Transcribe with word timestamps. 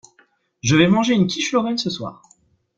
Je 0.63 0.75
vais 0.75 0.87
manger 0.87 1.13
une 1.13 1.27
quiche 1.27 1.51
lorraine 1.51 1.77
ce 1.77 1.91
soir. 1.91 2.23